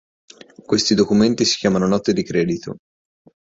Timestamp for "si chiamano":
1.45-1.85